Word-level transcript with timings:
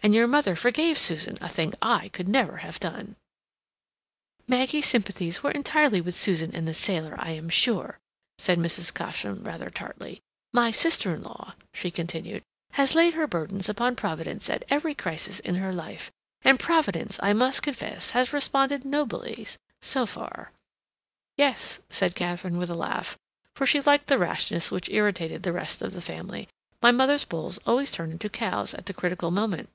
And 0.00 0.14
your 0.14 0.28
mother 0.28 0.56
forgave 0.56 0.96
Susan—a 0.98 1.48
thing 1.50 1.74
I 1.82 2.08
could 2.10 2.28
never 2.28 2.58
have 2.58 2.80
done." 2.80 3.16
"Maggie's 4.46 4.86
sympathies 4.86 5.42
were 5.42 5.50
entirely 5.50 6.00
with 6.00 6.14
Susan 6.14 6.54
and 6.54 6.66
the 6.66 6.72
sailor, 6.72 7.16
I 7.18 7.32
am 7.32 7.50
sure," 7.50 7.98
said 8.38 8.58
Mrs. 8.58 8.94
Cosham, 8.94 9.44
rather 9.44 9.68
tartly. 9.70 10.22
"My 10.52 10.70
sister 10.70 11.12
in 11.14 11.24
law," 11.24 11.54
she 11.74 11.90
continued, 11.90 12.42
"has 12.70 12.94
laid 12.94 13.14
her 13.14 13.26
burdens 13.26 13.68
upon 13.68 13.96
Providence 13.96 14.48
at 14.48 14.64
every 14.70 14.94
crisis 14.94 15.40
in 15.40 15.56
her 15.56 15.72
life, 15.74 16.10
and 16.42 16.58
Providence, 16.60 17.18
I 17.22 17.34
must 17.34 17.62
confess, 17.64 18.10
has 18.12 18.32
responded 18.32 18.86
nobly, 18.86 19.46
so 19.82 20.06
far—" 20.06 20.52
"Yes," 21.36 21.80
said 21.90 22.14
Katharine, 22.14 22.56
with 22.56 22.70
a 22.70 22.74
laugh, 22.74 23.18
for 23.54 23.66
she 23.66 23.80
liked 23.82 24.06
the 24.06 24.16
rashness 24.16 24.70
which 24.70 24.88
irritated 24.88 25.42
the 25.42 25.52
rest 25.52 25.82
of 25.82 25.92
the 25.92 26.00
family. 26.00 26.48
"My 26.80 26.92
mother's 26.92 27.24
bulls 27.26 27.58
always 27.66 27.90
turn 27.90 28.10
into 28.12 28.30
cows 28.30 28.72
at 28.72 28.86
the 28.86 28.94
critical 28.94 29.30
moment." 29.30 29.68